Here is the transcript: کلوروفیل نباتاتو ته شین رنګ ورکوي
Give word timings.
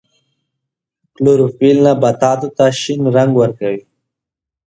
کلوروفیل 1.15 1.77
نباتاتو 1.85 2.47
ته 2.57 2.65
شین 2.81 3.01
رنګ 3.15 3.31
ورکوي 3.41 3.81